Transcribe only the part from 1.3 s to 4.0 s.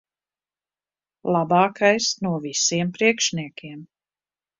Labākais no visiem priekšniekiem.